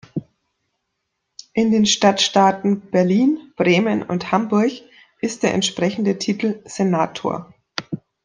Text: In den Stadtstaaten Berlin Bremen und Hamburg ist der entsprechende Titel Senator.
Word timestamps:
In 1.53 1.69
den 1.69 1.85
Stadtstaaten 1.85 2.89
Berlin 2.89 3.53
Bremen 3.55 4.01
und 4.01 4.31
Hamburg 4.31 4.71
ist 5.19 5.43
der 5.43 5.53
entsprechende 5.53 6.17
Titel 6.17 6.59
Senator. 6.65 7.53